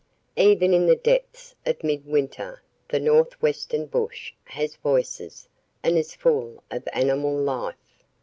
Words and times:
Even 0.37 0.73
in 0.73 0.87
the 0.87 0.95
depths 0.95 1.53
of 1.63 1.83
midwinter 1.83 2.63
the 2.89 2.99
North 2.99 3.39
Western 3.39 3.85
bush 3.85 4.33
has 4.45 4.75
voices 4.77 5.47
and 5.83 5.95
is 5.95 6.15
full 6.15 6.63
of 6.71 6.87
animal 6.91 7.37
life. 7.37 7.75